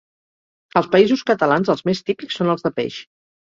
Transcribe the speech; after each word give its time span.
Als 0.81 0.89
Països 0.95 1.23
Catalans 1.31 1.71
els 1.77 1.87
més 1.93 2.05
típics 2.11 2.41
són 2.41 2.53
els 2.59 2.69
de 2.69 2.77
peix. 2.83 3.03